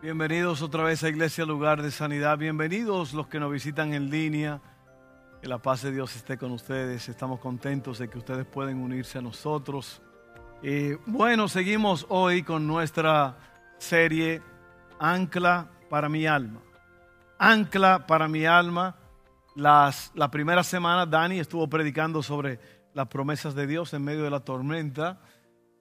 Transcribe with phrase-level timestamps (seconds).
[0.00, 2.38] Bienvenidos otra vez a Iglesia Lugar de Sanidad.
[2.38, 4.60] Bienvenidos los que nos visitan en línea.
[5.42, 7.08] Que la paz de Dios esté con ustedes.
[7.08, 10.00] Estamos contentos de que ustedes pueden unirse a nosotros.
[10.62, 13.38] Eh, bueno, seguimos hoy con nuestra
[13.78, 14.40] serie
[15.00, 16.60] Ancla para mi alma.
[17.36, 18.94] Ancla para mi alma.
[19.56, 22.60] La primera semana Dani estuvo predicando sobre
[22.94, 25.18] las promesas de Dios en medio de la tormenta.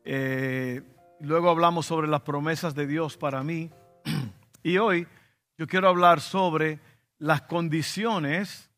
[0.04, 0.81] Eh,
[1.20, 3.70] luego hablamos sobre las promesas de Dios para mí.
[4.63, 5.07] Y hoy
[5.57, 6.79] yo quiero hablar sobre
[7.20, 8.70] las condiciones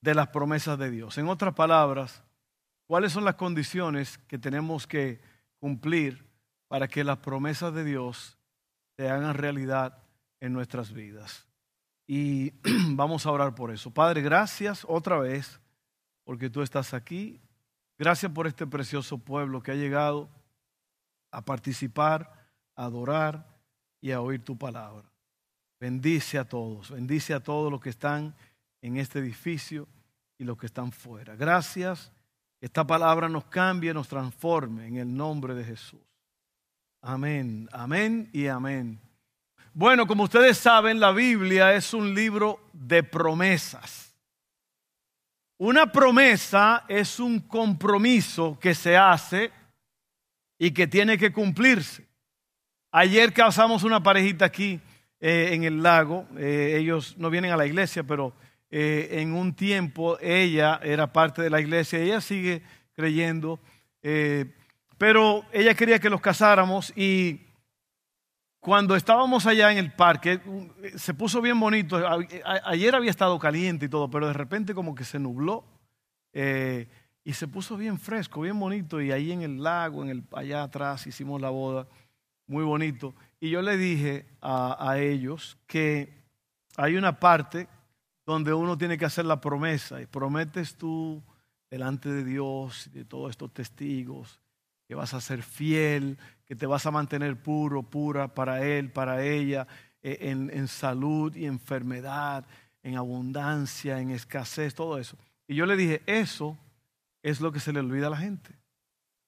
[0.00, 1.18] de las promesas de Dios.
[1.18, 2.22] En otras palabras,
[2.86, 5.20] ¿cuáles son las condiciones que tenemos que
[5.58, 6.24] cumplir
[6.68, 8.38] para que las promesas de Dios
[8.96, 9.98] se hagan realidad
[10.40, 11.46] en nuestras vidas?
[12.06, 12.50] Y
[12.90, 13.90] vamos a orar por eso.
[13.90, 15.60] Padre, gracias otra vez
[16.24, 17.40] porque tú estás aquí.
[17.98, 20.28] Gracias por este precioso pueblo que ha llegado
[21.30, 23.55] a participar, a adorar
[24.06, 25.02] y a oír tu palabra.
[25.80, 28.36] Bendice a todos, bendice a todos los que están
[28.80, 29.88] en este edificio
[30.38, 31.34] y los que están fuera.
[31.34, 32.12] Gracias.
[32.60, 35.98] Esta palabra nos cambie, nos transforme en el nombre de Jesús.
[37.02, 39.00] Amén, amén y amén.
[39.74, 44.14] Bueno, como ustedes saben, la Biblia es un libro de promesas.
[45.58, 49.50] Una promesa es un compromiso que se hace
[50.60, 52.06] y que tiene que cumplirse.
[52.98, 54.80] Ayer casamos una parejita aquí
[55.20, 56.26] eh, en el lago.
[56.38, 58.32] Eh, ellos no vienen a la iglesia, pero
[58.70, 61.98] eh, en un tiempo ella era parte de la iglesia.
[61.98, 62.62] Ella sigue
[62.94, 63.60] creyendo.
[64.96, 67.42] pero ella quería que los casáramos y
[68.60, 70.40] cuando estábamos allá en el parque,
[70.94, 72.00] se puso bien bonito.
[72.64, 75.66] Ayer había estado caliente y todo, pero de repente como que se nubló
[76.32, 79.02] y se puso bien fresco, bien bonito.
[79.02, 81.86] Y ahí en el lago, en el, allá atrás, hicimos la boda
[82.46, 83.14] muy bonito.
[83.40, 86.24] Y yo le dije a, ellos que
[86.76, 87.68] hay una parte
[88.24, 91.22] donde uno tiene que hacer la promesa y prometes tú
[91.70, 94.40] delante de Dios y de todos estos testigos
[94.86, 99.24] que vas a ser fiel, que te vas a mantener puro, pura para Él, para
[99.24, 99.66] ella,
[100.02, 102.46] e, en, en salud y enfermedad,
[102.82, 105.16] en abundancia, en escasez, todo eso.
[105.48, 106.56] Y yo le dije, eso
[107.22, 108.54] es lo que se le olvida a la gente.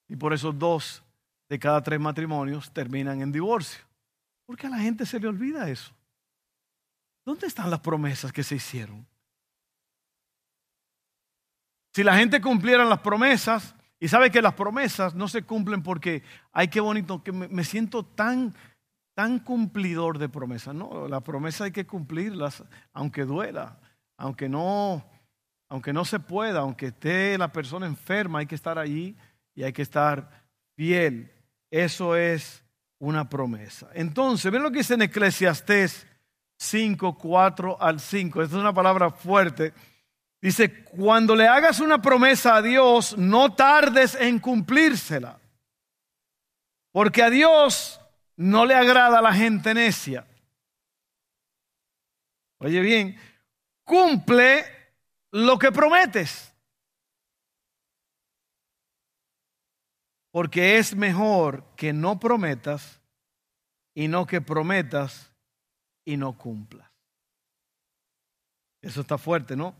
[0.07, 1.03] Y por eso dos
[1.49, 3.83] de cada tres matrimonios terminan en divorcio.
[4.45, 5.91] Porque a la gente se le olvida eso.
[7.25, 9.05] ¿Dónde están las promesas que se hicieron?
[11.93, 16.23] Si la gente cumpliera las promesas, y sabe que las promesas no se cumplen porque,
[16.53, 18.55] ay, qué bonito, que me, siento tan,
[19.13, 20.73] tan cumplidor de promesas.
[20.73, 23.77] No, la promesa hay que cumplirlas, aunque duela,
[24.17, 25.03] aunque no,
[25.67, 29.17] aunque no se pueda, aunque esté la persona enferma, hay que estar allí
[29.53, 30.45] y hay que estar
[30.77, 31.29] fiel.
[31.71, 32.63] Eso es
[32.99, 33.89] una promesa.
[33.93, 36.07] Entonces, ven lo que dice en Eclesiastés
[36.57, 38.41] 5, 4 al 5.
[38.41, 39.73] Esta es una palabra fuerte.
[40.41, 45.39] Dice, cuando le hagas una promesa a Dios, no tardes en cumplírsela.
[46.91, 48.01] Porque a Dios
[48.35, 50.25] no le agrada la gente necia.
[52.59, 53.17] Oye bien,
[53.83, 54.65] cumple
[55.31, 56.48] lo que prometes.
[60.31, 63.01] Porque es mejor que no prometas
[63.95, 65.31] y no que prometas
[66.05, 66.89] y no cumplas.
[68.81, 69.75] Eso está fuerte, ¿no?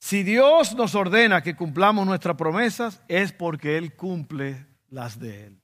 [0.00, 5.62] Si Dios nos ordena que cumplamos nuestras promesas, es porque Él cumple las de Él.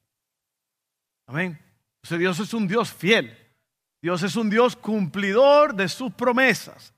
[1.27, 1.59] Amén.
[1.97, 3.37] Entonces Dios es un Dios fiel.
[4.03, 6.95] Dios es un Dios cumplidor de sus promesas,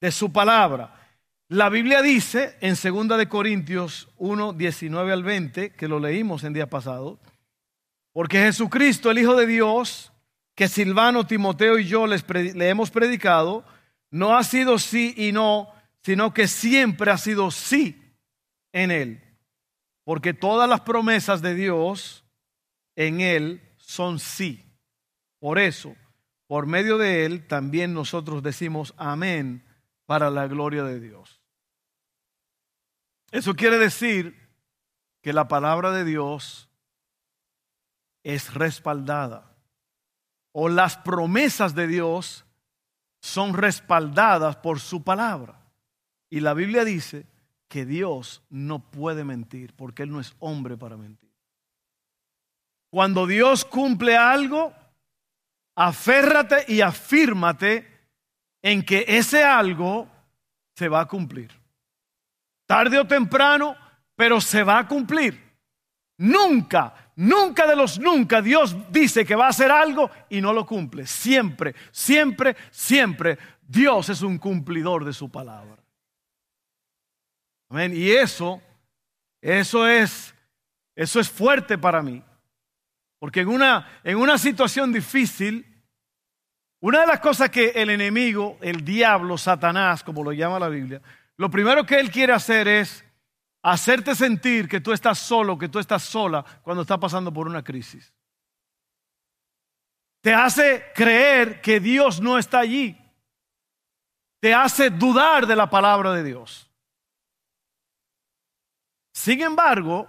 [0.00, 1.05] de su palabra.
[1.48, 6.52] La Biblia dice en 2 de Corintios 1, 19 al 20, que lo leímos en
[6.52, 7.20] día pasado,
[8.12, 10.12] porque Jesucristo, el Hijo de Dios,
[10.56, 13.64] que Silvano, Timoteo y yo les le hemos predicado,
[14.10, 15.68] no ha sido sí y no,
[16.02, 18.02] sino que siempre ha sido sí
[18.72, 19.22] en Él.
[20.02, 22.24] Porque todas las promesas de Dios
[22.96, 24.64] en Él son sí.
[25.38, 25.94] Por eso,
[26.48, 29.64] por medio de Él, también nosotros decimos amén
[30.06, 31.35] para la gloria de Dios.
[33.30, 34.36] Eso quiere decir
[35.20, 36.68] que la palabra de Dios
[38.22, 39.52] es respaldada
[40.52, 42.44] o las promesas de Dios
[43.20, 45.60] son respaldadas por su palabra.
[46.30, 47.26] Y la Biblia dice
[47.68, 51.30] que Dios no puede mentir porque Él no es hombre para mentir.
[52.90, 54.72] Cuando Dios cumple algo,
[55.74, 57.86] aférrate y afírmate
[58.62, 60.08] en que ese algo
[60.74, 61.55] se va a cumplir
[62.66, 63.76] tarde o temprano,
[64.14, 65.46] pero se va a cumplir.
[66.18, 70.66] Nunca, nunca de los nunca Dios dice que va a hacer algo y no lo
[70.66, 71.06] cumple.
[71.06, 75.76] Siempre, siempre, siempre Dios es un cumplidor de su palabra.
[77.68, 77.92] Amén.
[77.94, 78.62] Y eso,
[79.40, 80.34] eso es,
[80.94, 82.22] eso es fuerte para mí.
[83.18, 85.66] Porque en una, en una situación difícil,
[86.80, 91.02] una de las cosas que el enemigo, el diablo, Satanás, como lo llama la Biblia,
[91.36, 93.04] lo primero que él quiere hacer es
[93.62, 97.62] hacerte sentir que tú estás solo, que tú estás sola cuando estás pasando por una
[97.62, 98.12] crisis.
[100.20, 102.96] Te hace creer que Dios no está allí.
[104.40, 106.70] Te hace dudar de la palabra de Dios.
[109.12, 110.08] Sin embargo,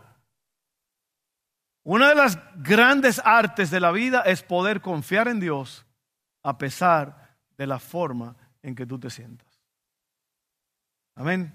[1.83, 5.85] una de las grandes artes de la vida es poder confiar en Dios
[6.44, 9.47] a pesar de la forma en que tú te sientas.
[11.18, 11.52] Amén.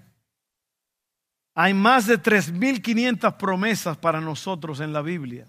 [1.55, 5.47] Hay más de 3.500 promesas para nosotros en la Biblia.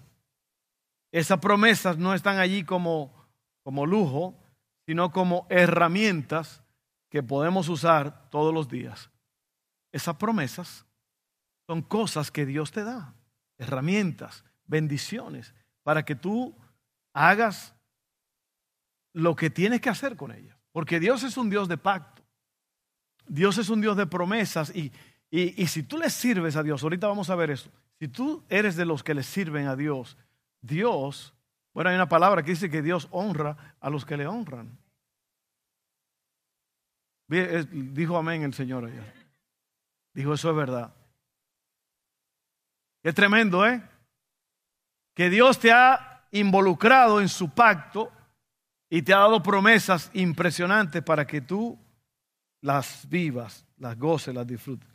[1.11, 3.13] Esas promesas no están allí como,
[3.61, 4.33] como lujo,
[4.85, 6.63] sino como herramientas
[7.09, 9.09] que podemos usar todos los días.
[9.91, 10.85] Esas promesas
[11.67, 13.15] son cosas que Dios te da,
[13.57, 15.53] herramientas, bendiciones,
[15.83, 16.55] para que tú
[17.13, 17.75] hagas
[19.13, 20.57] lo que tienes que hacer con ellas.
[20.71, 22.24] Porque Dios es un Dios de pacto.
[23.27, 24.91] Dios es un Dios de promesas y,
[25.29, 27.69] y, si tú le sirves a Dios, ahorita vamos a ver eso,
[27.99, 30.17] si tú eres de los que le sirven a Dios,
[30.61, 31.33] Dios,
[31.73, 34.77] bueno, hay una palabra que dice que Dios honra a los que le honran.
[37.27, 39.13] Dijo amén el Señor ayer.
[40.13, 40.93] Dijo, eso es verdad.
[43.03, 43.81] Es tremendo, ¿eh?
[45.13, 48.11] Que Dios te ha involucrado en su pacto
[48.89, 51.77] y te ha dado promesas impresionantes para que tú
[52.65, 54.89] las vivas, las goces, las disfrutes.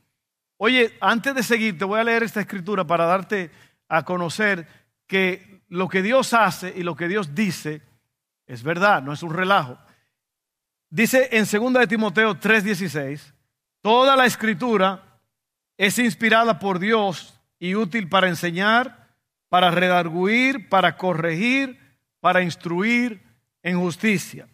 [0.56, 3.48] Oye, antes de seguir, te voy a leer esta escritura para darte
[3.88, 4.66] a conocer
[5.06, 7.80] que lo que Dios hace y lo que Dios dice
[8.44, 9.78] es verdad, no es un relajo.
[10.88, 13.32] Dice en 2 de Timoteo 3:16,
[13.80, 15.20] toda la escritura
[15.78, 19.14] es inspirada por Dios y útil para enseñar,
[19.48, 21.78] para redarguir, para corregir,
[22.18, 23.22] para instruir
[23.62, 24.48] en justicia.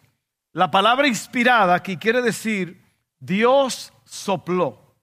[0.51, 2.86] La palabra inspirada aquí quiere decir
[3.19, 4.95] Dios sopló.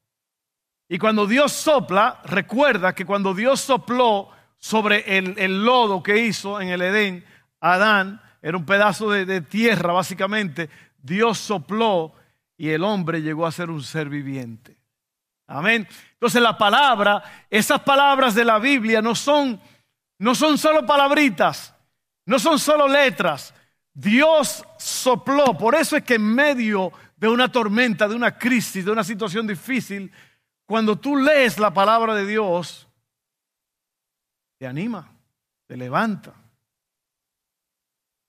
[0.88, 6.68] Y cuando Dios sopla, recuerda que cuando Dios sopló sobre el, lodo que hizo en
[6.68, 7.24] el Edén,
[7.60, 10.68] Adán, era un pedazo de, de tierra básicamente,
[11.02, 12.14] Dios sopló
[12.56, 14.76] y el hombre llegó a ser un ser viviente.
[15.46, 15.86] Amén.
[16.12, 19.60] Entonces la palabra, esas palabras de la Biblia no son,
[20.18, 21.74] no son solo palabritas,
[22.26, 23.54] no son solo letras.
[23.92, 25.56] Dios sopló.
[25.56, 26.92] Por eso es que en medio
[27.24, 30.12] de una tormenta, de una crisis, de una situación difícil,
[30.66, 32.86] cuando tú lees la palabra de Dios,
[34.58, 35.10] te anima,
[35.66, 36.34] te levanta,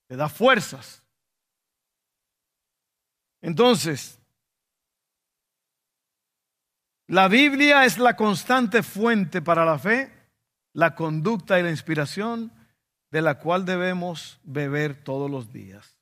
[0.08, 1.04] te da fuerzas.
[3.42, 4.18] Entonces,
[7.08, 10.10] la Biblia es la constante fuente para la fe,
[10.72, 12.50] la conducta y la inspiración
[13.12, 15.95] de la cual debemos beber todos los días.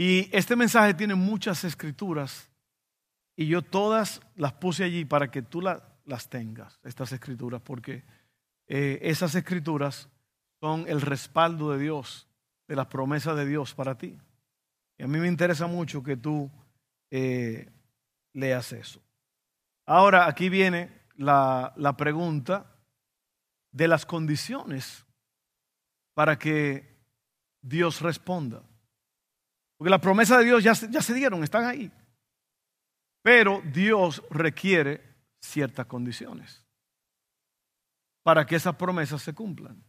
[0.00, 2.48] Y este mensaje tiene muchas escrituras
[3.36, 8.02] y yo todas las puse allí para que tú las tengas, estas escrituras, porque
[8.66, 10.08] eh, esas escrituras
[10.58, 12.26] son el respaldo de Dios,
[12.66, 14.16] de las promesas de Dios para ti.
[14.96, 16.50] Y a mí me interesa mucho que tú
[17.10, 17.70] eh,
[18.32, 19.02] leas eso.
[19.84, 22.74] Ahora, aquí viene la, pregunta
[23.70, 25.04] de las condiciones
[26.14, 26.96] para que
[27.60, 28.62] Dios responda.
[29.80, 31.90] Porque las promesas de Dios ya, se dieron, están ahí.
[33.22, 35.02] Pero Dios requiere
[35.40, 36.62] ciertas condiciones
[38.22, 39.82] para que esas promesas se cumplan.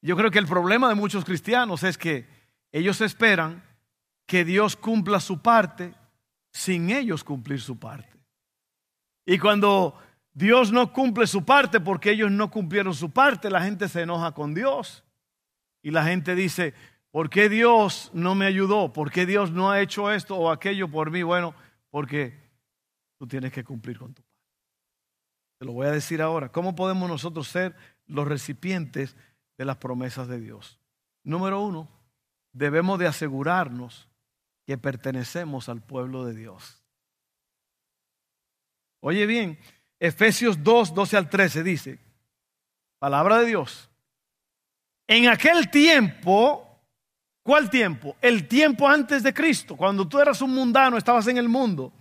[0.00, 2.26] Yo creo que el problema de muchos cristianos es que
[2.72, 3.62] ellos esperan
[4.24, 5.92] que Dios cumpla su parte
[6.50, 8.18] sin ellos cumplir su parte.
[9.26, 9.94] Y cuando
[10.32, 14.32] Dios no cumple su parte porque ellos no cumplieron su parte, la gente se enoja
[14.32, 15.04] con Dios.
[15.82, 16.72] Y la gente dice,
[17.16, 18.92] ¿por qué Dios no me ayudó?
[18.92, 21.22] ¿Por qué Dios no ha hecho esto o aquello por mí?
[21.22, 21.54] Bueno,
[21.88, 22.38] porque
[23.18, 24.44] tú tienes que cumplir con tu parte.
[25.58, 26.52] Te lo voy a decir ahora.
[26.52, 29.16] ¿Cómo podemos nosotros ser los recipientes
[29.56, 30.78] de las promesas de Dios?
[31.24, 31.88] Número uno,
[32.52, 34.10] debemos de asegurarnos
[34.66, 36.84] que pertenecemos al pueblo de Dios.
[39.00, 39.58] Oye bien,
[39.98, 41.98] Efesios 2, 12 al 13 dice,
[42.98, 43.88] palabra de Dios,
[45.06, 46.65] en aquel tiempo
[47.46, 48.16] ¿Cuál tiempo?
[48.20, 51.92] El tiempo antes de Cristo, cuando tú eras un mundano, estabas en el mundo.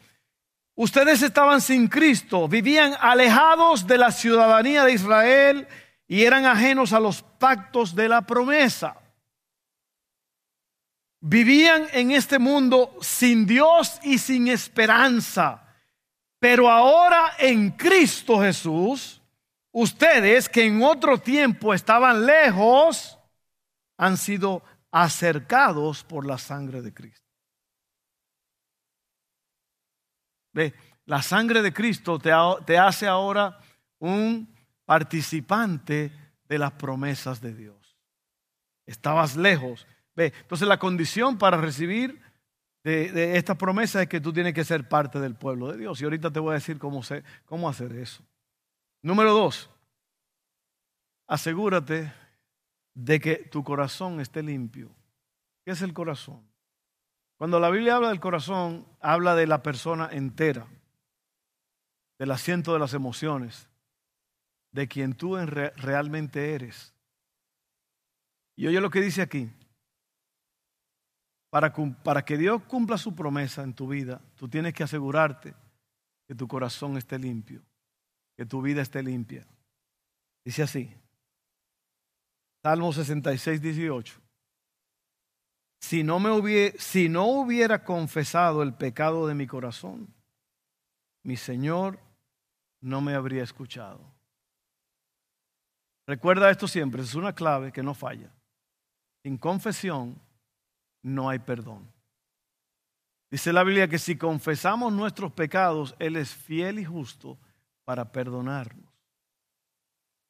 [0.74, 5.68] Ustedes estaban sin Cristo, vivían alejados de la ciudadanía de Israel
[6.08, 8.96] y eran ajenos a los pactos de la promesa.
[11.20, 15.62] Vivían en este mundo sin Dios y sin esperanza.
[16.40, 19.22] Pero ahora en Cristo Jesús,
[19.72, 23.20] ustedes que en otro tiempo estaban lejos,
[23.96, 24.64] han sido
[24.96, 27.28] acercados por la sangre de Cristo.
[30.54, 30.74] Ve,
[31.04, 32.32] la sangre de Cristo te,
[32.66, 33.60] te hace ahora
[34.00, 36.14] un participante
[36.48, 37.98] de las promesas de Dios.
[38.86, 39.86] Estabas lejos.
[40.16, 42.22] Ve, entonces la condición para recibir
[42.82, 46.00] de, esta promesa es que tú tienes que ser parte del pueblo de Dios.
[46.00, 47.02] Y ahorita te voy a decir cómo,
[47.44, 48.24] cómo hacer eso.
[49.02, 49.70] Número dos,
[51.28, 52.14] asegúrate
[52.96, 54.90] de que tu corazón esté limpio.
[55.64, 56.42] ¿Qué es el corazón?
[57.38, 60.66] Cuando la Biblia habla del corazón, habla de la persona entera,
[62.18, 63.68] del asiento de las emociones,
[64.72, 66.94] de quien tú realmente eres.
[68.56, 69.50] Y oye lo que dice aquí.
[71.50, 71.74] Para,
[72.04, 75.54] para que Dios cumpla su promesa en tu vida, tú tienes que asegurarte
[76.28, 77.62] que tu corazón esté limpio,
[78.36, 79.46] que tu vida esté limpia.
[80.44, 80.94] Dice así.
[82.65, 84.19] Salmo 66, 18.
[85.81, 90.12] Si no, me hubiera, si no hubiera confesado el pecado de mi corazón,
[91.22, 92.00] mi Señor
[92.81, 94.01] no me habría escuchado.
[96.07, 98.34] Recuerda esto siempre, es una clave que no falla.
[99.22, 100.19] Sin confesión
[101.03, 101.88] no hay perdón.
[103.29, 107.38] Dice la Biblia que si confesamos nuestros pecados, Él es fiel y justo
[107.84, 108.91] para perdonarnos.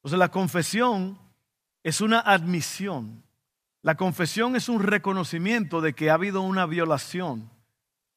[0.00, 1.24] Entonces la confesión
[1.86, 3.22] es una admisión.
[3.80, 7.48] La confesión es un reconocimiento de que ha habido una violación,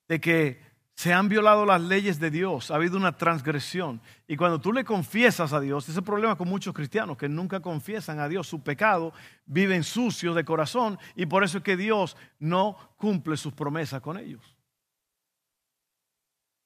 [0.08, 0.60] de que
[0.96, 4.02] se han violado las leyes de Dios, ha habido una transgresión.
[4.28, 8.20] Y cuando tú le confiesas a Dios, ese problema con muchos cristianos que nunca confiesan
[8.20, 9.14] a Dios su pecado,
[9.46, 14.18] viven sucios de corazón y por eso es que Dios no cumple sus promesas con
[14.18, 14.42] ellos.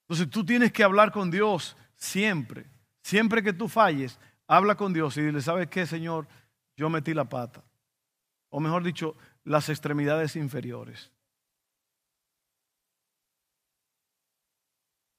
[0.07, 2.65] Entonces tú tienes que hablar con Dios siempre.
[3.01, 4.17] Siempre que tú falles,
[4.47, 6.29] habla con Dios y dile, ¿sabes qué, Señor?
[6.75, 7.63] Yo metí la pata.
[8.49, 11.11] O mejor dicho, las extremidades inferiores.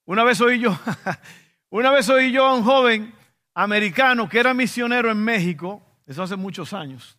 [0.06, 0.78] Una vez oí yo,
[1.70, 3.14] una vez oí yo a un joven
[3.54, 7.18] americano que era misionero en México, eso hace muchos años.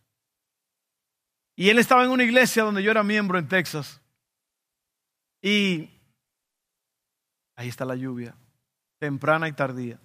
[1.56, 4.00] Y él estaba en una iglesia donde yo era miembro en Texas.
[5.40, 5.90] Y
[7.56, 8.36] ahí está la lluvia,
[8.98, 9.98] temprana y tardía.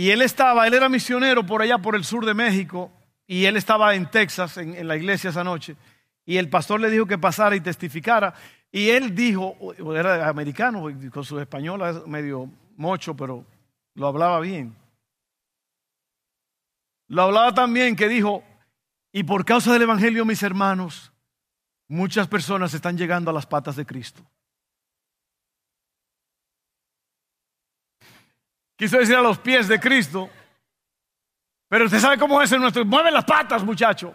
[0.00, 2.90] Y él estaba, él era misionero por allá por el sur de México,
[3.26, 5.76] y él estaba en Texas, en, la iglesia esa noche.
[6.24, 8.32] Y el pastor le dijo que pasara y testificara.
[8.72, 9.58] Y él dijo,
[9.94, 13.44] era americano, con su español medio mocho, pero
[13.94, 14.74] lo hablaba bien.
[17.08, 18.42] Lo hablaba también que dijo,
[19.12, 21.12] y por causa del Evangelio, mis hermanos,
[21.88, 24.22] muchas personas están llegando a las patas de Cristo.
[28.80, 30.30] Quiso decir a los pies de Cristo,
[31.68, 32.82] pero usted sabe cómo es en nuestro...
[32.82, 34.14] Mueve las patas, muchacho.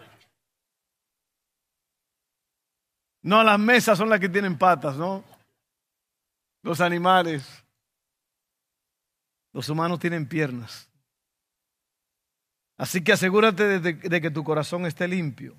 [3.22, 5.24] No, las mesas son las que tienen patas, ¿no?
[6.63, 7.63] Los animales.
[9.53, 10.89] Los humanos tienen piernas.
[12.75, 15.55] Así que asegúrate de, que tu corazón esté limpio.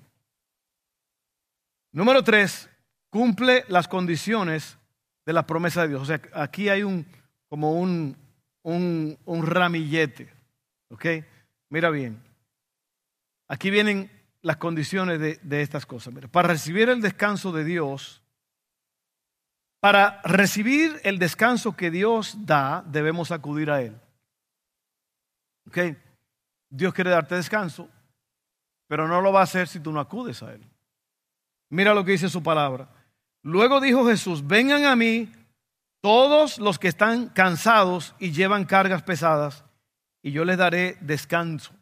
[1.93, 2.69] Número tres,
[3.09, 4.77] cumple las condiciones
[5.25, 6.01] de la promesa de Dios.
[6.01, 7.07] O sea, aquí hay un,
[7.47, 8.26] como un,
[8.67, 10.29] un, ramillete.
[10.89, 11.05] ¿Ok?
[11.69, 12.21] Mira bien.
[13.47, 16.13] Aquí vienen las condiciones de, estas cosas.
[16.31, 18.21] para recibir el descanso de Dios,
[19.79, 23.99] para recibir el descanso que Dios da, debemos acudir a Él.
[25.67, 25.77] ¿Ok?
[26.69, 27.89] Dios quiere darte descanso,
[28.87, 30.61] pero no lo va a hacer si tú no acudes a Él.
[31.69, 32.89] Mira lo que dice su palabra.
[33.43, 35.31] Luego dijo Jesús, vengan a mí
[36.01, 39.63] todos los que están cansados y llevan cargas pesadas,
[40.21, 41.73] y yo les daré descanso.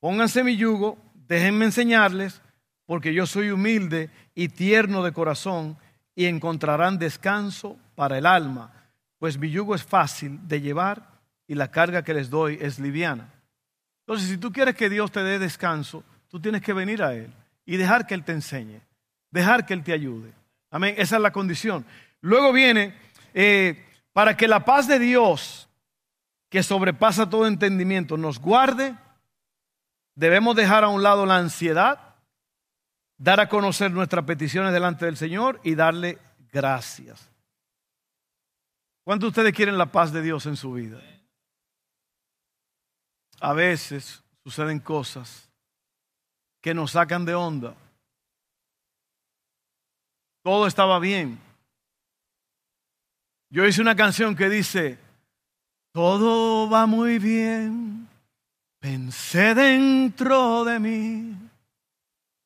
[0.00, 2.40] Pónganse mi yugo déjenme enseñarles,
[2.84, 5.76] porque yo soy humilde y tierno de corazón,
[6.14, 8.72] y encontrarán descanso para el alma,
[9.18, 11.10] pues mi yugo es fácil de llevar
[11.46, 13.32] y la carga que les doy es liviana.
[14.00, 17.30] Entonces, si tú quieres que Dios te dé descanso, tú tienes que venir a Él
[17.66, 18.80] y dejar que Él te enseñe,
[19.30, 20.32] dejar que Él te ayude.
[20.70, 21.84] Amén, esa es la condición.
[22.22, 22.94] Luego viene,
[23.36, 25.68] eh, para que la paz de Dios,
[26.48, 28.96] que sobrepasa todo entendimiento, nos guarde
[30.16, 32.14] Debemos dejar a un lado la ansiedad,
[33.18, 36.18] dar a conocer nuestras peticiones delante del Señor y darle
[36.50, 37.30] gracias.
[39.04, 40.98] ¿Cuántos de ustedes quieren la paz de Dios en su vida?
[43.40, 45.50] a veces suceden cosas
[46.62, 47.76] que nos sacan de onda.
[50.42, 51.38] Todo estaba bien.
[53.48, 54.98] Yo hice una canción que dice,
[55.92, 58.08] todo va muy bien,
[58.80, 61.36] pensé dentro de mí,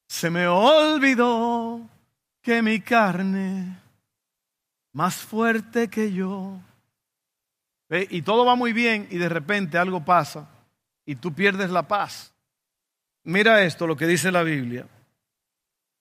[0.06, 1.80] se me olvidó
[2.42, 3.78] que mi carne,
[4.92, 6.58] más fuerte que yo,
[7.88, 10.48] y todo va muy bien y de repente algo pasa
[11.04, 12.32] y tú pierdes la paz.
[13.24, 14.86] Mira esto, lo que dice la Biblia.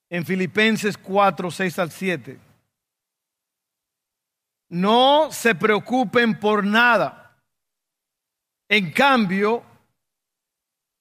[0.10, 2.49] En Filipenses 4, 6 al 7.
[4.70, 7.38] No se preocupen por nada.
[8.70, 9.64] En cambio,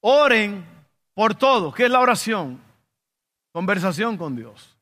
[0.01, 0.67] oren
[1.15, 1.73] por todo.
[1.73, 2.61] ¿Qué es la oración?
[3.53, 4.77] Conversación con Dios.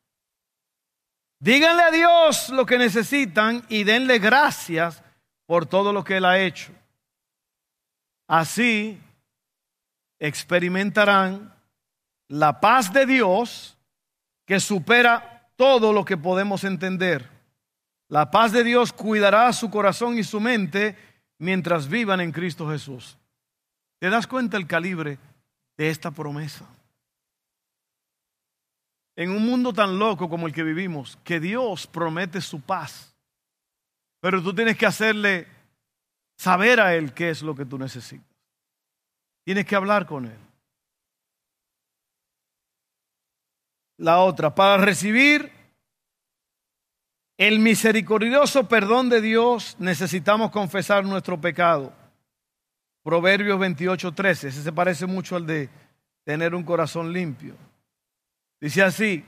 [1.39, 5.03] Díganle a Dios lo que necesitan y denle gracias
[5.45, 6.71] por todo lo que Él ha hecho.
[8.27, 8.99] Así
[10.19, 11.53] experimentarán
[12.27, 13.77] la paz de Dios
[14.45, 17.36] que supera todo lo que podemos entender.
[18.09, 20.97] La paz de Dios cuidará su corazón y su mente
[21.39, 23.17] mientras vivan en Cristo Jesús.
[23.99, 25.19] ¿Te das cuenta el calibre
[25.77, 26.65] de esta promesa?
[29.15, 33.15] En un mundo tan loco como el que vivimos, que Dios promete su paz.
[34.21, 35.47] Pero tú tienes que hacerle
[36.37, 38.25] saber a Él qué es lo que tú necesitas.
[39.43, 40.39] Tienes que hablar con Él.
[43.97, 45.51] La otra, para recibir
[47.37, 51.93] el misericordioso perdón de Dios necesitamos confesar nuestro pecado.
[53.03, 54.47] Proverbios 28, 13.
[54.49, 55.69] Ese se parece mucho al de
[56.23, 57.55] tener un corazón limpio.
[58.59, 59.23] Dice así,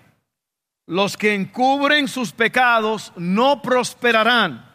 [0.88, 4.70] los que encubren sus pecados no prosperarán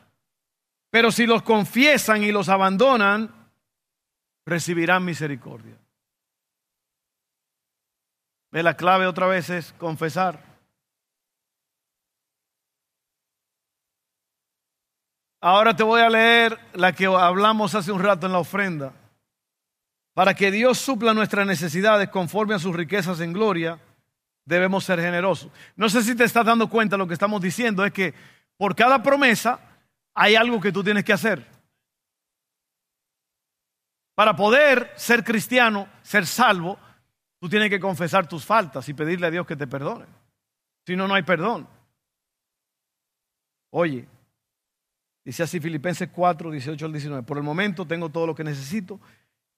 [0.95, 3.29] pero si los confiesan y los abandonan,
[4.47, 5.77] recibirán misericordia.
[8.53, 8.63] ¿Ve?
[8.63, 10.54] La clave otra vez es confesar.
[15.45, 18.95] Ahora te voy a leer la que hablamos hace un rato en la ofrenda.
[20.15, 23.79] Para que Dios supla nuestras necesidades conforme a sus riquezas en gloria,
[24.47, 25.53] debemos ser generosos.
[25.77, 28.15] No sé si te estás dando cuenta, lo que estamos diciendo es que
[28.57, 29.61] por cada promesa
[30.15, 31.47] hay algo que tú tienes que hacer.
[34.15, 36.79] Para poder ser cristiano, ser salvo,
[37.39, 40.07] tú tienes que confesar tus faltas y pedirle a Dios que te perdone.
[40.87, 41.69] Si no, no hay perdón.
[43.73, 44.09] Oye,
[45.25, 47.23] dice así Filipenses 4, 18 al 19.
[47.23, 49.01] Por el momento tengo todo lo que necesito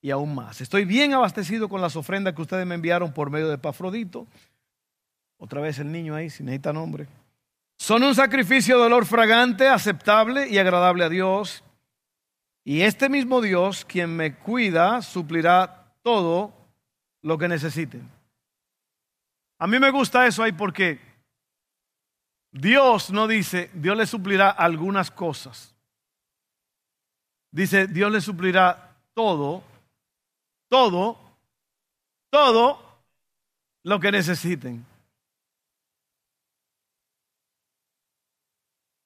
[0.00, 0.60] y aún más.
[0.60, 4.26] Estoy bien abastecido con las ofrendas que ustedes me enviaron por medio de Pafrodito.
[5.38, 7.06] Otra vez el niño ahí, si necesita nombre.
[7.78, 11.62] Son un sacrificio de olor fragante, aceptable y agradable a Dios.
[12.64, 16.52] Y este mismo Dios, quien me cuida, suplirá todo
[17.22, 18.08] lo que necesiten.
[19.58, 21.00] A mí me gusta eso ahí porque
[22.58, 25.74] Dios no dice, Dios le suplirá algunas cosas.
[27.50, 29.62] Dice, Dios le suplirá todo,
[30.70, 31.18] todo,
[32.30, 33.02] todo
[33.82, 34.86] lo que necesiten.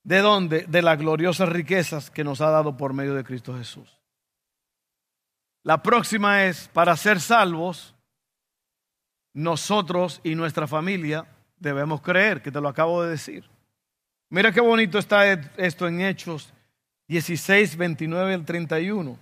[0.05, 0.67] ¿De dónde?
[0.69, 4.01] De las gloriosas riquezas que nos ha dado por medio de Cristo Jesús.
[5.65, 7.97] La próxima es, para ser salvos,
[9.35, 11.27] nosotros y nuestra familia
[11.61, 13.49] debemos creer, que te lo acabo de decir.
[14.31, 16.53] Mira qué bonito está esto en Hechos
[17.07, 19.18] 16, 29 al 31.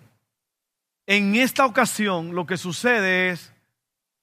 [1.07, 3.53] En esta ocasión lo que sucede es,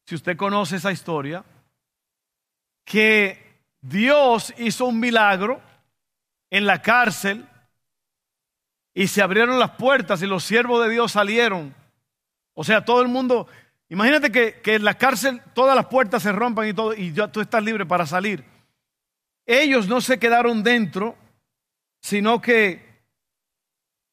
[0.06, 1.44] si usted conoce esa historia,
[2.84, 3.44] que
[3.82, 5.62] Dios hizo un milagro
[6.52, 7.46] en la cárcel
[8.94, 11.76] y se abrieron las puertas y los siervos de Dios salieron.
[12.54, 13.48] O sea, todo el mundo,
[13.90, 17.42] imagínate que, en la cárcel todas las puertas se rompan y todo, y ya tú
[17.42, 18.44] estás libre para salir.
[19.46, 21.16] Ellos no se quedaron dentro,
[22.02, 22.84] sino que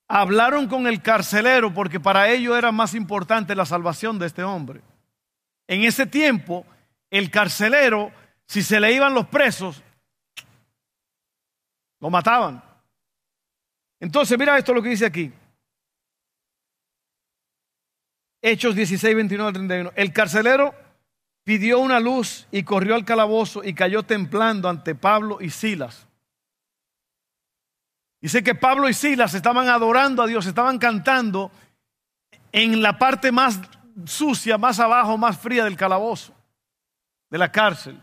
[0.09, 4.83] hablaron con el carcelero porque para ellos era más importante la salvación de este hombre.
[5.67, 6.67] En ese tiempo,
[7.11, 8.13] el carcelero,
[8.47, 9.83] si se le iban los presos,
[12.01, 12.63] lo mataban.
[14.01, 15.33] Entonces, mira esto lo que dice aquí.
[18.43, 19.93] Hechos 16, 29 al 31.
[19.95, 20.75] El carcelero
[21.45, 26.07] pidió una luz y corrió al calabozo y cayó templando ante Pablo y Silas.
[28.21, 31.51] Dice que Pablo y Silas estaban adorando a Dios, estaban cantando
[32.51, 33.61] en la parte más
[34.05, 36.35] sucia, más abajo, más fría del calabozo,
[37.31, 38.01] de la cárcel.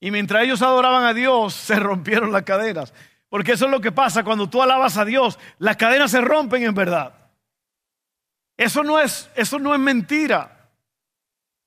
[0.00, 2.92] Y mientras ellos adoraban a Dios, se rompieron las cadenas.
[3.30, 5.38] Porque eso es lo que pasa cuando tú alabas a Dios.
[5.58, 7.23] Las cadenas se rompen en verdad.
[8.56, 10.70] Eso no es, eso no es mentira.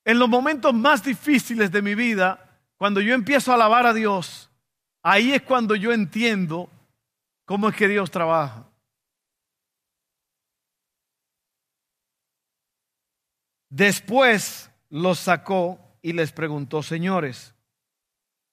[0.05, 4.49] En los momentos más difíciles de mi vida, cuando yo empiezo a alabar a Dios,
[5.01, 6.69] ahí es cuando yo entiendo
[7.45, 8.67] cómo es que Dios trabaja.
[13.69, 17.53] Después los sacó y les preguntó, señores,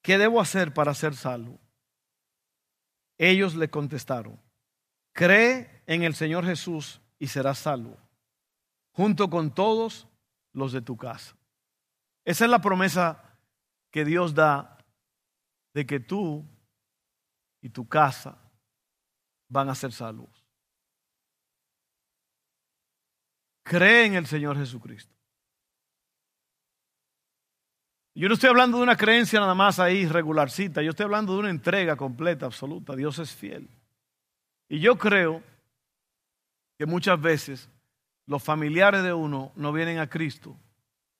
[0.02, 1.60] ¿qué debo hacer para ser salvo?
[3.16, 4.40] Ellos le contestaron,
[5.12, 7.96] cree en el Señor Jesús y serás salvo,
[8.94, 10.08] junto con todos
[10.52, 11.36] los de tu casa.
[12.24, 13.36] Esa es la promesa
[13.90, 14.78] que Dios da
[15.74, 16.44] de que tú
[17.60, 18.38] y tu casa
[19.48, 20.44] van a ser salvos.
[23.64, 25.12] Cree en el Señor Jesucristo.
[28.14, 31.40] Yo no estoy hablando de una creencia nada más ahí regularcita, yo estoy hablando de
[31.40, 32.94] una entrega completa, absoluta.
[32.94, 33.68] Dios es fiel.
[34.68, 35.42] Y yo creo
[36.78, 37.68] que muchas veces
[38.26, 40.56] los familiares de uno no vienen a Cristo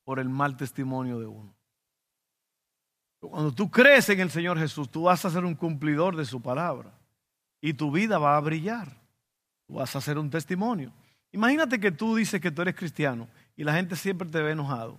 [0.03, 1.55] por el mal testimonio de uno.
[3.19, 6.41] Cuando tú crees en el Señor Jesús, tú vas a ser un cumplidor de su
[6.41, 6.91] palabra
[7.59, 9.01] y tu vida va a brillar.
[9.67, 10.93] Tú vas a ser un testimonio.
[11.31, 14.97] Imagínate que tú dices que tú eres cristiano y la gente siempre te ve enojado,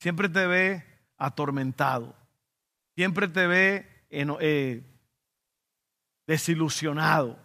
[0.00, 0.84] siempre te ve
[1.16, 2.14] atormentado,
[2.96, 4.82] siempre te ve eh,
[6.26, 7.38] desilusionado.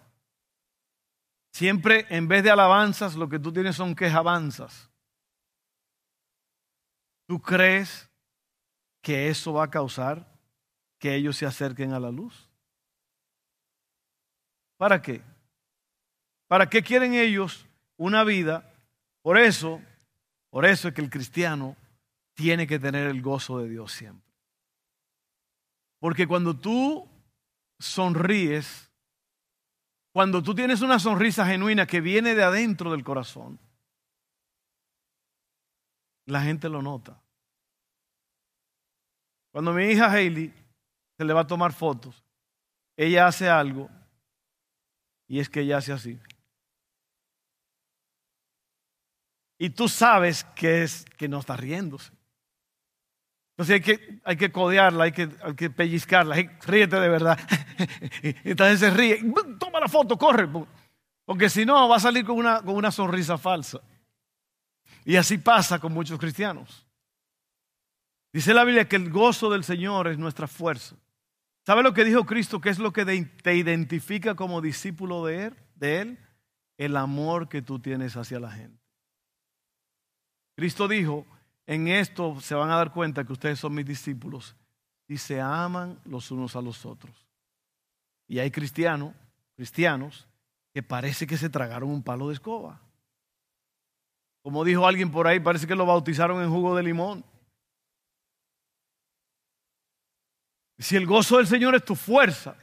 [1.59, 4.89] Siempre en vez de alabanzas lo que tú tienes son quejabanzas.
[7.27, 8.09] ¿Tú crees
[9.01, 10.25] que eso va a causar
[10.99, 12.49] que ellos se acerquen a la luz?
[14.77, 15.21] ¿Para qué?
[16.47, 17.67] ¿Para qué quieren ellos
[17.97, 18.73] una vida?
[19.21, 19.81] Por eso,
[20.49, 21.75] por eso es que el cristiano
[22.35, 24.33] tiene que tener el gozo de Dios siempre.
[25.99, 27.05] Porque cuando tú
[27.79, 28.88] sonríes,
[30.19, 33.57] cuando tú tienes una sonrisa genuina que viene de adentro del corazón,
[36.25, 37.23] la gente lo nota.
[39.53, 40.53] Cuando mi hija Hailey
[41.15, 42.21] se le va a tomar fotos,
[42.97, 43.89] ella hace algo
[45.25, 46.19] y es que ella hace así.
[49.57, 52.11] Y tú sabes que es que no está riéndose.
[53.59, 56.33] Entonces hay que, hay que codearla, hay que, hay que pellizcarla,
[56.65, 57.37] ríete de verdad.
[58.45, 59.21] Entonces se ríe,
[59.59, 60.47] toma la foto, corre,
[61.25, 63.81] porque si no va a salir con una, con una sonrisa falsa.
[65.03, 66.87] Y así pasa con muchos cristianos.
[68.31, 70.95] Dice la Biblia que el gozo del Señor es nuestra fuerza.
[71.65, 72.61] ¿Sabe lo que dijo Cristo?
[72.61, 73.03] ¿Qué es lo que
[73.43, 76.19] te identifica como discípulo de él, de él?
[76.77, 78.81] El amor que tú tienes hacia la gente.
[80.55, 81.27] Cristo dijo,
[81.69, 84.55] en esto se van a dar cuenta que ustedes son mis discípulos
[85.07, 87.27] y se aman los unos a los otros.
[88.27, 89.13] Y hay cristianos,
[89.55, 90.27] cristianos,
[90.73, 92.81] que parece que se tragaron un palo de escoba.
[94.41, 97.23] Como dijo alguien por ahí, parece que lo bautizaron en jugo de limón.
[100.79, 102.55] Si el gozo del Señor es tu fuerza,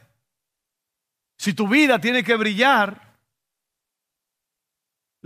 [1.39, 3.06] si tu vida tiene que brillar,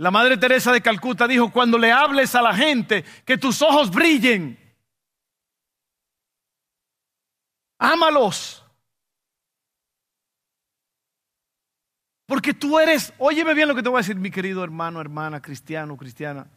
[0.01, 3.91] la Madre Teresa de Calcuta dijo, cuando le hables a la gente, que tus ojos
[3.91, 4.57] brillen.
[7.77, 8.65] Ámalos.
[12.25, 15.39] Porque tú eres, óyeme bien lo que te voy a decir, mi querido hermano, hermana,
[15.39, 16.49] cristiano, cristiana.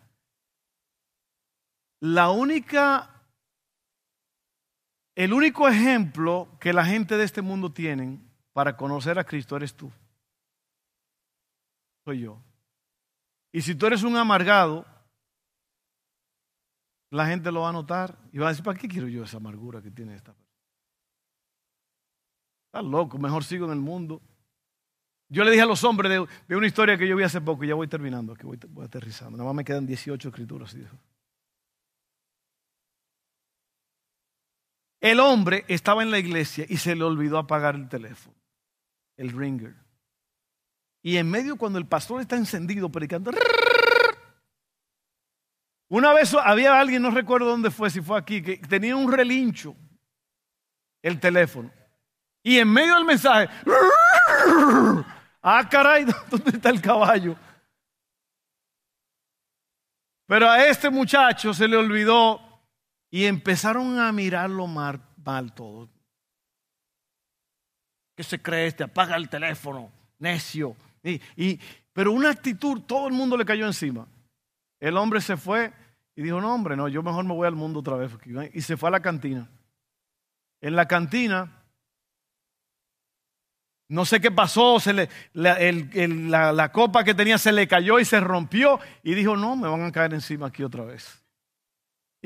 [2.00, 3.10] La única
[5.16, 8.20] el único ejemplo que la gente de este mundo tiene
[8.54, 9.92] para conocer a Cristo eres tú.
[12.06, 12.42] Soy yo.
[13.54, 14.84] Y si tú eres un amargado,
[17.10, 19.36] la gente lo va a notar y va a decir, ¿para qué quiero yo esa
[19.36, 20.58] amargura que tiene esta persona?
[22.66, 24.20] Está loco, mejor sigo en el mundo.
[25.28, 26.10] Yo le dije a los hombres
[26.48, 28.86] de, una historia que yo vi hace poco, y ya voy terminando, que voy, voy
[28.86, 29.38] aterrizando.
[29.38, 30.76] Nada más me quedan 18 escrituras.
[35.00, 38.34] El hombre estaba en la iglesia y se le olvidó apagar el teléfono,
[39.16, 39.83] el ringer.
[41.06, 43.30] Y en medio cuando el pastor está encendido predicando,
[45.88, 49.76] una vez había alguien, no recuerdo dónde fue, si fue aquí, que tenía un relincho
[51.02, 51.70] el teléfono.
[52.42, 53.50] Y en medio del mensaje,
[55.42, 57.36] ah, caray, ¿dónde está el caballo?
[60.26, 62.40] Pero a este muchacho se le olvidó
[63.10, 65.90] y empezaron a mirarlo mal, todo.
[68.16, 68.84] ¿Qué se cree este?
[68.84, 70.74] Apaga el teléfono, necio.
[71.04, 71.60] Y,
[71.92, 74.08] pero una actitud, todo el mundo le cayó encima.
[74.80, 75.72] El hombre se fue
[76.16, 78.10] y dijo, no hombre, no, yo mejor me voy al mundo otra vez.
[78.52, 79.48] Y se fue a la cantina.
[80.60, 81.62] En la cantina
[83.88, 88.04] No sé qué pasó, se le, la, la, copa que tenía se le cayó y
[88.04, 91.23] se rompió y dijo, no, me van a caer encima aquí otra vez.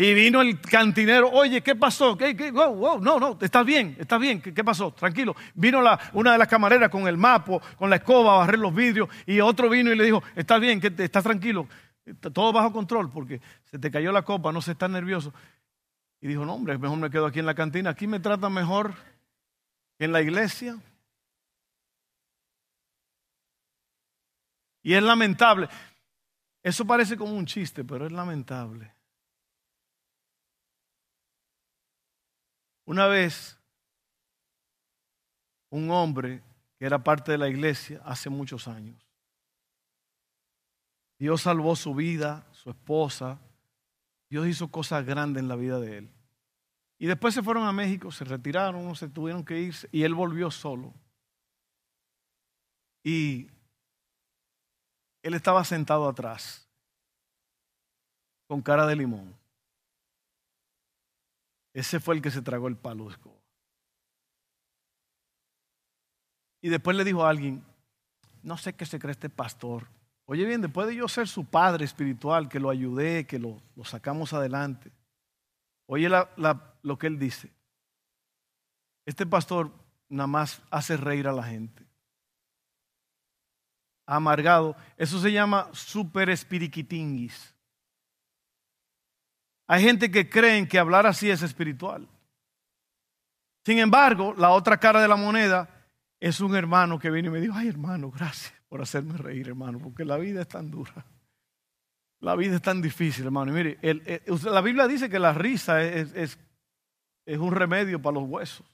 [0.00, 2.16] Y vino el cantinero, oye, ¿qué pasó?
[2.16, 4.92] ¿Qué, no, no, estás bien, estás bien, ¿qué, pasó?
[4.92, 5.34] Tranquilo.
[5.54, 5.82] Vino
[6.12, 9.40] una de las camareras con el mapo, con la escoba a barrer los vidrios y
[9.40, 11.66] otro vino y le dijo, estás bien, estás tranquilo,
[12.32, 15.34] todo bajo control porque se te cayó la copa, no se está nervioso.
[16.20, 18.94] Y dijo, no, hombre, mejor me quedo aquí en la cantina, aquí me tratan mejor
[19.98, 20.76] que en la iglesia.
[24.84, 25.68] Y es lamentable.
[26.62, 28.92] Eso parece como un chiste, pero es lamentable.
[32.88, 33.60] Una vez,
[35.68, 36.42] un hombre
[36.78, 38.96] que era parte de la iglesia hace muchos años,
[41.18, 43.38] Dios salvó su vida, su esposa,
[44.30, 46.10] Dios hizo cosas grandes en la vida de él.
[46.98, 50.50] Y después se fueron a México, se retiraron, se tuvieron que irse y él volvió
[50.50, 50.94] solo.
[53.04, 53.50] Y
[55.22, 56.66] él estaba sentado atrás,
[58.46, 59.37] con cara de limón.
[61.72, 63.08] Ese fue el que se tragó el palo.
[66.60, 67.64] Y después le dijo a alguien,
[68.42, 69.86] no sé qué se cree este pastor.
[70.24, 74.32] Oye bien, después de yo ser su padre espiritual, que lo ayudé, que lo, sacamos
[74.32, 74.90] adelante.
[75.86, 76.10] Oye
[76.82, 77.50] lo que él dice.
[79.06, 79.70] Este pastor
[80.08, 81.86] nada más hace reír a la gente.
[84.04, 84.76] Amargado.
[84.96, 87.54] Eso se llama super espiriquitinguis.
[89.68, 92.08] Hay gente que creen que hablar así es espiritual.
[93.64, 95.68] Sin embargo, la otra cara de la moneda
[96.18, 99.78] es un hermano que viene y me dijo, ay hermano, gracias por hacerme reír, hermano,
[99.78, 101.04] porque la vida es tan dura.
[102.20, 103.52] La vida es tan difícil, hermano.
[103.52, 103.78] Y mire,
[104.44, 106.38] la Biblia dice que la risa es, es,
[107.26, 108.66] es un remedio para los huesos.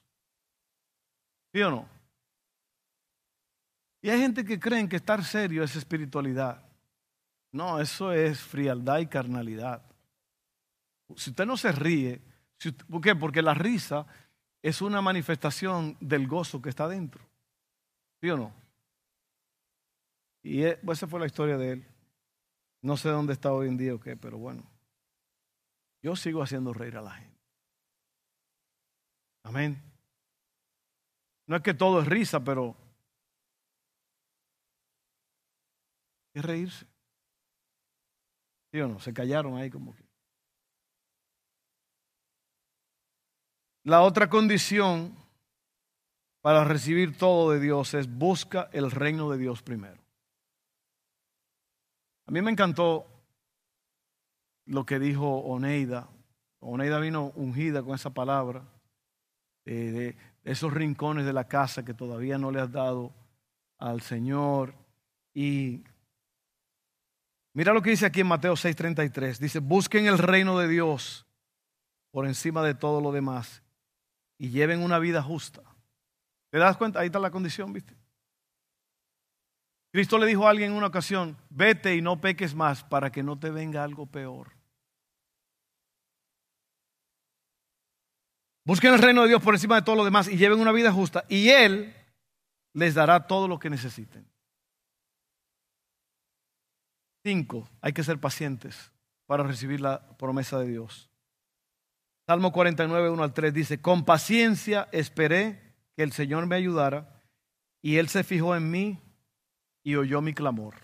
[1.53, 1.89] ¿Sí o no?
[4.01, 6.63] Y hay gente que creen que estar serio es espiritualidad.
[7.51, 9.81] No, eso es frialdad y carnalidad.
[11.15, 12.21] Si usted no se ríe,
[12.89, 13.15] ¿por qué?
[13.15, 14.05] Porque la risa
[14.61, 17.23] es una manifestación del gozo que está dentro.
[18.21, 18.53] ¿Sí o no?
[20.41, 21.87] Y e, pues, esa fue la historia de él.
[22.81, 24.63] No sé dónde está hoy en día o qué, pero bueno.
[26.01, 27.41] Yo sigo haciendo reír a la gente.
[29.43, 29.81] Amén.
[31.47, 32.75] No es que todo es risa, pero
[36.33, 36.85] es reírse.
[38.71, 38.99] ¿Sí o no?
[38.99, 40.04] Se callaron ahí como que.
[43.85, 45.15] La otra condición
[46.41, 50.01] para recibir todo de Dios es busca el reino de Dios primero.
[52.25, 53.05] A mí me encantó
[54.65, 56.09] lo que dijo Oneida.
[56.61, 58.63] Oneida vino ungida con esa palabra
[59.65, 63.13] de esos rincones de la casa que todavía no le has dado
[63.77, 64.73] al Señor.
[65.31, 65.83] Y
[67.53, 69.37] mira lo que dice aquí en Mateo 6:33.
[69.37, 71.27] Dice, busquen el reino de Dios
[72.09, 73.61] por encima de todo lo demás
[74.37, 75.61] y lleven una vida justa.
[76.51, 76.99] ¿Te das cuenta?
[76.99, 77.95] Ahí está la condición, ¿viste?
[79.91, 83.23] Cristo le dijo a alguien en una ocasión, vete y no peques más para que
[83.23, 84.51] no te venga algo peor.
[88.65, 90.91] Busquen el reino de Dios por encima de todo lo demás y lleven una vida
[90.91, 91.95] justa y Él
[92.73, 94.27] les dará todo lo que necesiten.
[97.23, 98.91] Cinco, hay que ser pacientes
[99.25, 101.09] para recibir la promesa de Dios.
[102.27, 107.21] Salmo 49, 1 al 3 dice, con paciencia esperé que el Señor me ayudara
[107.81, 108.99] y Él se fijó en mí
[109.83, 110.75] y oyó mi clamor.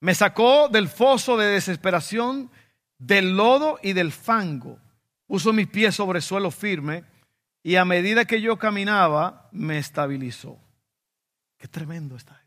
[0.00, 2.50] Me sacó del foso de desesperación,
[2.98, 4.78] del lodo y del fango.
[5.26, 7.02] Puso mis pies sobre suelo firme
[7.64, 10.56] y a medida que yo caminaba me estabilizó.
[11.58, 12.40] Qué tremendo está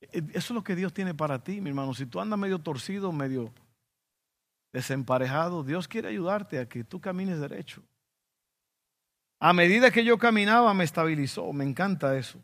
[0.00, 0.28] esto.
[0.34, 1.94] Eso es lo que Dios tiene para ti, mi hermano.
[1.94, 3.50] Si tú andas medio torcido, medio
[4.72, 7.82] desemparejado, Dios quiere ayudarte a que tú camines derecho.
[9.38, 12.42] A medida que yo caminaba me estabilizó, me encanta eso.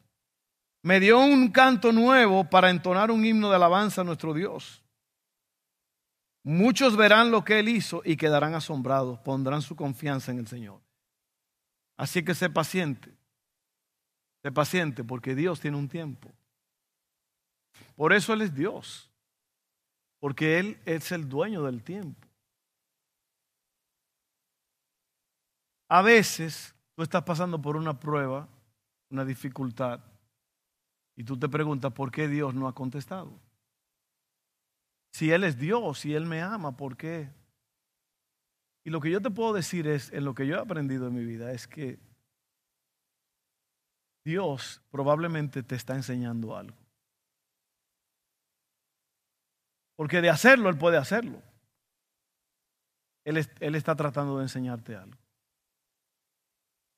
[0.83, 4.83] Me dio un canto nuevo para entonar un himno de alabanza a nuestro Dios.
[6.45, 10.81] Muchos verán lo que Él hizo y quedarán asombrados, pondrán su confianza en el Señor.
[11.97, 13.13] Así que sé paciente,
[14.43, 16.31] sé paciente porque Dios tiene un tiempo.
[17.97, 19.08] Por eso Él es Dios
[20.21, 22.27] porque Él es el dueño del tiempo.
[25.89, 28.49] A veces tú estás pasando por una prueba,
[29.11, 30.01] una dificultad,
[31.17, 33.41] y tú te preguntas por qué Dios no ha contestado.
[35.13, 37.29] Si Él es Dios, si Él me ama, ¿por qué?
[38.85, 41.15] Y lo que yo te puedo decir es, en lo que yo he aprendido en
[41.15, 41.99] mi vida, es que
[44.25, 46.77] Dios probablemente te está enseñando algo.
[49.99, 51.43] Porque de hacerlo, Él puede hacerlo.
[53.25, 55.19] Él, él está tratando de enseñarte algo.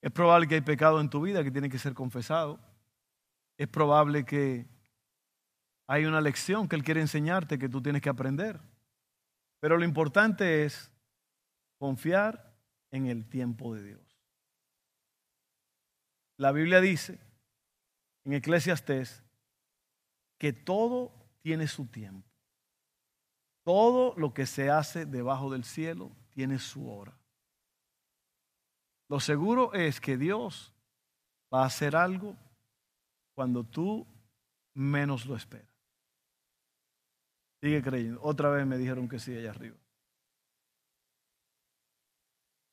[0.02, 2.60] Es probable que hay pecado en tu vida que tiene que ser confesado.
[3.56, 4.66] Es probable que
[5.86, 8.60] hay una lección que Él quiere enseñarte que tú tienes que aprender.
[9.60, 10.90] Pero lo importante es
[11.78, 12.54] confiar
[12.90, 14.20] en el tiempo de Dios.
[16.36, 17.18] La Biblia dice
[18.26, 19.24] en Eclesiastés
[20.36, 22.29] que todo tiene su tiempo.
[23.70, 27.16] Todo lo que se hace debajo del cielo tiene su hora.
[29.08, 30.74] Lo seguro es que Dios
[31.54, 32.34] va a hacer algo
[33.32, 34.04] cuando tú
[34.74, 35.72] menos lo esperas.
[37.62, 38.20] Sigue creyendo.
[38.24, 39.76] Otra vez me dijeron que sí allá arriba.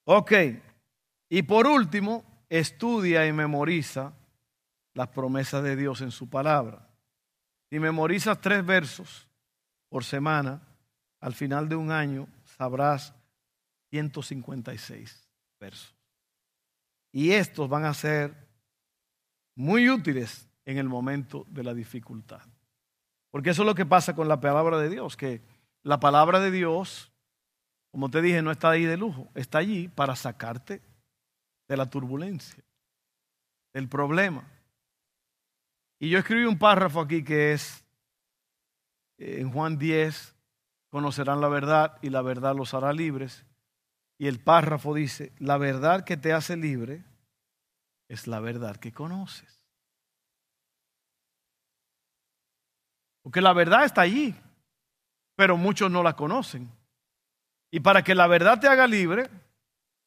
[0.05, 0.31] Ok.
[1.29, 4.13] Y por último, estudia y memoriza
[4.95, 6.89] las promesas de Dios en su palabra.
[7.69, 9.27] Si memorizas tres versos
[9.89, 10.66] por semana,
[11.19, 12.27] al final de un año
[12.57, 13.13] sabrás
[13.89, 15.27] 156
[15.59, 15.95] versos.
[17.11, 18.47] Y estos van a ser
[19.55, 22.41] muy útiles en el momento de la dificultad.
[23.31, 25.41] Porque eso es lo que pasa con la palabra de Dios, que
[25.83, 27.11] la palabra de Dios,
[27.91, 30.81] como te dije, no está ahí de lujo, está allí para sacarte
[31.67, 32.63] de la turbulencia,
[33.73, 34.47] del problema.
[35.99, 37.83] Y yo escribí un párrafo aquí que es
[39.17, 40.35] eh, en Juan 10,
[40.97, 43.45] conocerán la verdad y la verdad los hará libres.
[44.17, 47.03] Y el párrafo dice, la verdad que te hace libre
[48.09, 49.63] es la verdad que conoces.
[53.21, 54.33] Porque la verdad está allí,
[55.35, 56.67] pero muchos no la conocen.
[57.69, 59.29] Y para que la verdad te haga libre,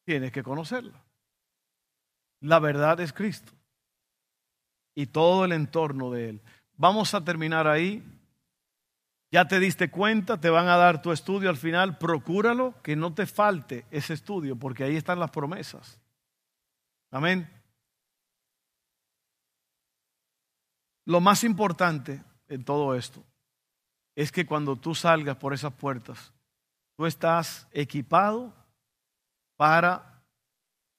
[0.03, 1.01] tienes que conocerla.
[2.41, 3.53] La verdad es Cristo
[4.93, 6.41] y todo el entorno de Él.
[6.75, 8.03] Vamos a terminar ahí.
[9.31, 13.13] Ya te diste cuenta, te van a dar tu estudio al final, procúralo, que no
[13.13, 16.01] te falte ese estudio, porque ahí están las promesas.
[17.11, 17.49] Amén.
[21.05, 23.23] Lo más importante en todo esto
[24.15, 26.33] es que cuando tú salgas por esas puertas,
[26.97, 28.53] tú estás equipado
[29.57, 30.25] para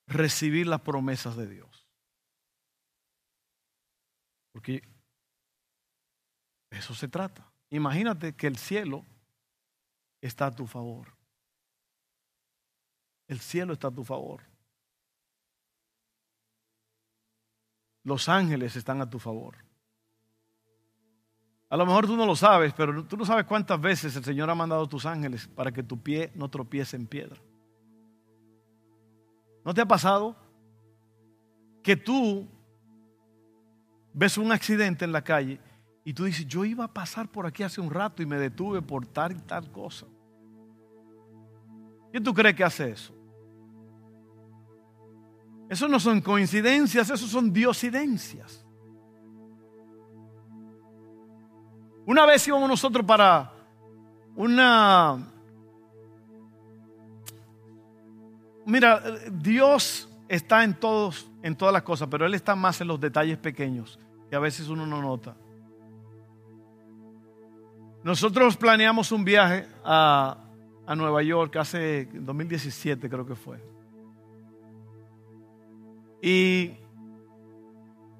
[0.06, 1.86] recibir las promesas de Dios.
[4.52, 4.82] Porque
[6.70, 7.51] eso se trata.
[7.72, 9.02] Imagínate que el cielo
[10.20, 11.08] está a tu favor.
[13.26, 14.42] El cielo está a tu favor.
[18.04, 19.56] Los ángeles están a tu favor.
[21.70, 24.50] A lo mejor tú no lo sabes, pero tú no sabes cuántas veces el Señor
[24.50, 27.40] ha mandado a tus ángeles para que tu pie no tropiece en piedra.
[29.64, 30.36] ¿No te ha pasado
[31.82, 32.46] que tú
[34.12, 35.58] ves un accidente en la calle
[36.04, 38.82] y tú dices, yo iba a pasar por aquí hace un rato y me detuve
[38.82, 40.06] por tal y tal cosa.
[42.10, 43.14] ¿Quién tú crees que hace eso?
[45.68, 48.66] Eso no son coincidencias, eso son diosidencias.
[52.04, 53.52] Una vez íbamos nosotros para
[54.34, 55.28] una...
[58.66, 63.00] Mira, Dios está en todos, en todas las cosas, pero Él está más en los
[63.00, 65.36] detalles pequeños que a veces uno no nota.
[68.04, 70.38] Nosotros planeamos un viaje a,
[70.96, 73.64] Nueva York hace 2017 creo que fue.
[76.20, 76.72] Y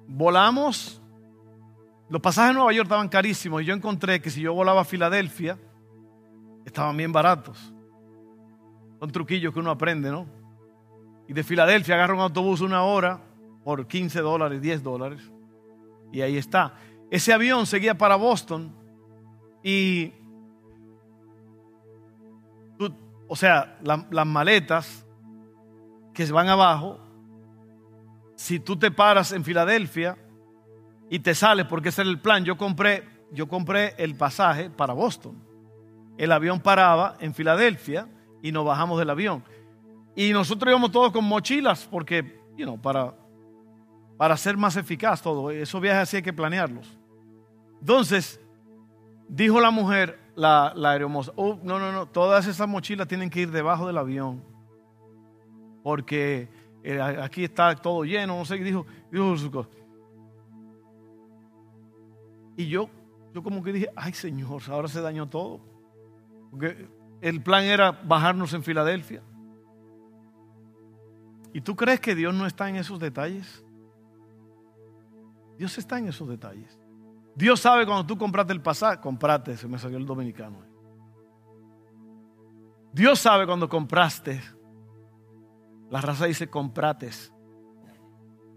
[0.07, 0.99] volamos.
[2.09, 4.85] Los pasajes a Nueva York estaban carísimos y yo encontré que si yo volaba a
[4.85, 5.59] Filadelfia,
[6.65, 7.73] estaban bien baratos.
[8.99, 10.25] Son truquillos que uno aprende, ¿no?
[11.27, 13.21] Y de Filadelfia agarro un autobús una hora
[13.63, 15.21] por 15 dólares, 10 dólares.
[16.11, 16.73] Y ahí está.
[17.11, 18.82] Ese avión seguía para Boston
[19.63, 20.13] y,
[23.27, 25.05] o sea, las maletas
[26.13, 26.99] que van abajo,
[28.35, 30.17] si tú te paras en Filadelfia
[31.09, 34.93] y te sales, porque ese era el plan, yo compré, yo compré el pasaje para
[34.93, 35.41] Boston.
[36.17, 38.07] El avión paraba en Filadelfia
[38.41, 39.43] y nos bajamos del avión.
[40.15, 43.15] Y nosotros íbamos todos con mochilas porque, you know, para,
[44.17, 45.49] para ser más eficaz todo.
[45.49, 46.87] Esos viajes así hay que planearlos.
[47.79, 48.39] Entonces,
[49.33, 50.95] Dijo la mujer, la, la
[51.35, 54.43] oh, no, no, no, todas esas mochilas tienen que ir debajo del avión.
[55.81, 56.47] Porque
[56.83, 58.85] eh, aquí está todo lleno, no sé dijo.
[59.11, 59.67] dijo
[62.55, 62.91] y yo,
[63.33, 65.61] yo como que dije, ay Señor, ahora se dañó todo.
[66.51, 66.87] Porque
[67.19, 69.23] el plan era bajarnos en Filadelfia.
[71.53, 73.65] ¿Y tú crees que Dios no está en esos detalles?
[75.57, 76.82] Dios está en esos detalles.
[77.35, 80.59] Dios sabe cuando tú compraste el pasaje, compraste, se me salió el dominicano.
[82.93, 84.41] Dios sabe cuando compraste.
[85.89, 87.33] La raza dice comprates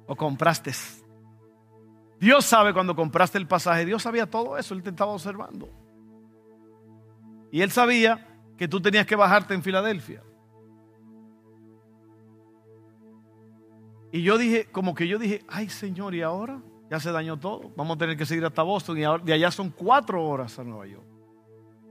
[0.07, 0.73] o compraste.
[2.21, 3.85] Dios sabe cuando compraste el pasaje.
[3.85, 4.75] Dios sabía todo eso.
[4.75, 5.69] Él te estaba observando.
[7.51, 10.23] Y él sabía que tú tenías que bajarte en Filadelfia.
[14.13, 16.63] Y yo dije, como que yo dije, ay Señor, ¿y ahora?
[16.91, 17.73] Ya se dañó todo.
[17.77, 20.87] Vamos a tener que seguir hasta Boston y de allá son cuatro horas a Nueva
[20.87, 21.05] York.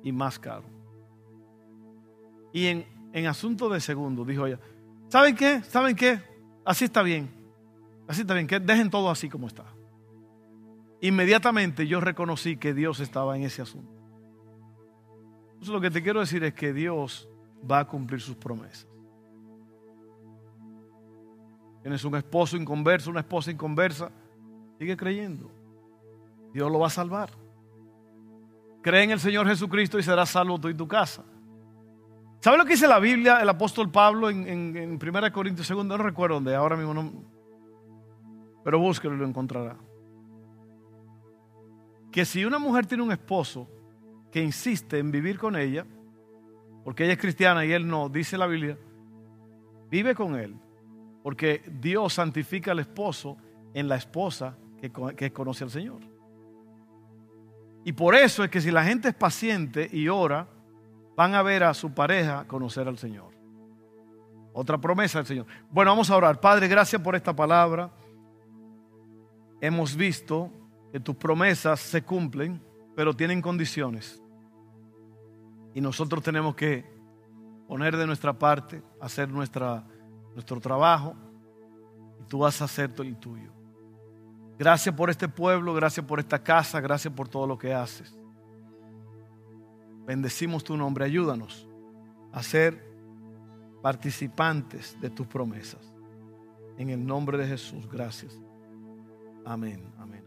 [0.03, 0.63] Y más caro.
[2.53, 4.59] Y en, en asunto de segundo, dijo ella,
[5.09, 5.61] ¿saben qué?
[5.63, 6.21] ¿Saben qué?
[6.63, 7.29] Así está bien.
[8.07, 9.65] Así está bien, que dejen todo así como está.
[11.01, 13.91] Inmediatamente yo reconocí que Dios estaba en ese asunto.
[15.53, 17.27] Entonces lo que te quiero decir es que Dios
[17.69, 18.87] va a cumplir sus promesas.
[21.81, 24.11] Tienes un esposo inconverso, una esposa inconversa,
[24.77, 25.51] sigue creyendo.
[26.53, 27.29] Dios lo va a salvar.
[28.81, 31.23] Cree en el Señor Jesucristo y serás salvo tú y tu casa.
[32.39, 35.85] ¿Sabe lo que dice la Biblia, el apóstol Pablo en, en, 1 Corintios 2?
[35.85, 37.11] No recuerdo dónde, ahora mismo no.
[38.63, 39.77] Pero búsquelo y lo encontrará.
[42.11, 43.67] Que si una mujer tiene un esposo
[44.31, 45.85] que insiste en vivir con ella,
[46.83, 48.77] porque ella es cristiana y él no, dice la Biblia,
[49.89, 50.55] vive con él,
[51.23, 53.37] porque Dios santifica al esposo
[53.73, 54.55] en la esposa
[54.91, 56.01] que, conoce al Señor.
[57.83, 60.47] Y por eso es que si la gente es paciente y ora,
[61.15, 63.33] van a ver a su pareja conocer al Señor.
[64.53, 65.45] Otra promesa del Señor.
[65.69, 66.39] Bueno, vamos a orar.
[66.39, 67.91] Padre, gracias por esta palabra.
[69.61, 70.51] Hemos visto
[70.91, 72.61] que tus promesas se cumplen,
[72.95, 74.21] pero tienen condiciones.
[75.73, 76.85] Y nosotros tenemos que
[77.67, 79.85] poner de nuestra parte, hacer nuestra,
[80.33, 81.15] nuestro trabajo,
[82.21, 83.51] y tú vas a hacer el tuyo.
[84.57, 88.17] Gracias por este pueblo, gracias por esta casa, gracias por todo lo que haces.
[90.05, 91.67] Bendecimos tu nombre, ayúdanos
[92.31, 92.95] a ser
[93.81, 95.93] participantes de tus promesas.
[96.77, 98.39] En el nombre de Jesús, gracias.
[99.45, 100.24] Amén, amén.